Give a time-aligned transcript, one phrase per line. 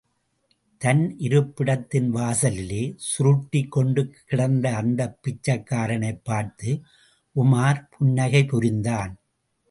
[0.81, 6.81] தன் இருப்பிடத்தின் வாசலிலே சுருட்டிக் கொண்டு கிடந்த அந்தப் பிச்சைக்காரனைப் பார்த்து
[7.35, 9.13] உமார் புன்னகை புரிந்தான்.